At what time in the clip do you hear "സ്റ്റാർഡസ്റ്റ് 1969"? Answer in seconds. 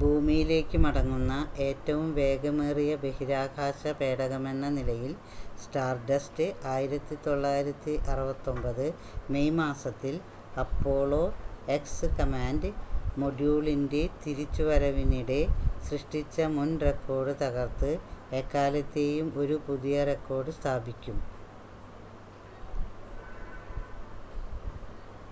5.62-8.88